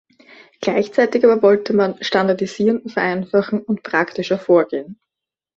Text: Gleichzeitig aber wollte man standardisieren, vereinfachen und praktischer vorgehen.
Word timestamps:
Gleichzeitig 0.61 1.23
aber 1.23 1.43
wollte 1.43 1.73
man 1.73 2.03
standardisieren, 2.03 2.89
vereinfachen 2.89 3.61
und 3.61 3.83
praktischer 3.83 4.39
vorgehen. 4.39 4.99